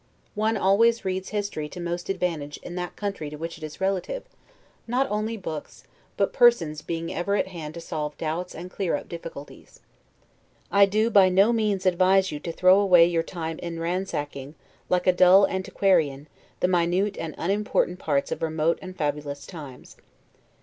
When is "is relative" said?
3.63-4.23